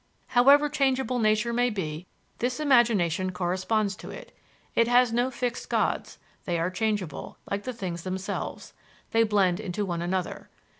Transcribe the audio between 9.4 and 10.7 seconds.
one into another.